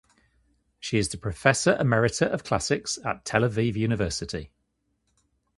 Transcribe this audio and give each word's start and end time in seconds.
She 0.79 0.97
is 0.97 1.09
the 1.09 1.19
professor 1.19 1.75
emerita 1.77 2.25
of 2.25 2.43
Classics 2.43 2.97
at 3.05 3.23
Tel 3.23 3.41
Aviv 3.43 3.75
University. 3.75 4.49